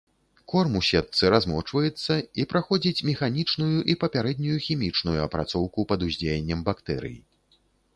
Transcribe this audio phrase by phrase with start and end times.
[0.53, 7.17] Корм у сетцы размочваецца і праходзіць механічную і папярэднюю хімічную апрацоўку пад уздзеяннем бактэрый.